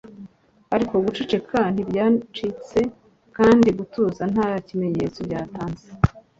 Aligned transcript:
ariko 0.75 0.93
guceceka 1.05 1.59
ntibyacitse, 1.73 2.79
kandi 3.37 3.67
gutuza 3.77 4.23
nta 4.33 4.47
kimenyetso 4.67 5.19
byatanze 5.27 5.87